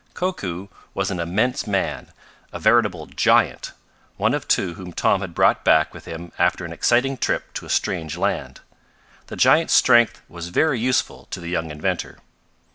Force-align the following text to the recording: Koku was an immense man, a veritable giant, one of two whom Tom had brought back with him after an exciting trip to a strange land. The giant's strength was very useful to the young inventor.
Koku 0.15 0.67
was 0.95 1.11
an 1.11 1.19
immense 1.19 1.67
man, 1.67 2.11
a 2.51 2.57
veritable 2.57 3.05
giant, 3.05 3.73
one 4.17 4.33
of 4.33 4.47
two 4.47 4.73
whom 4.73 4.93
Tom 4.93 5.21
had 5.21 5.35
brought 5.35 5.63
back 5.63 5.93
with 5.93 6.05
him 6.05 6.31
after 6.39 6.65
an 6.65 6.73
exciting 6.73 7.17
trip 7.19 7.53
to 7.53 7.67
a 7.67 7.69
strange 7.69 8.17
land. 8.17 8.61
The 9.27 9.35
giant's 9.35 9.73
strength 9.75 10.23
was 10.27 10.47
very 10.47 10.79
useful 10.79 11.27
to 11.29 11.39
the 11.39 11.49
young 11.49 11.69
inventor. 11.69 12.17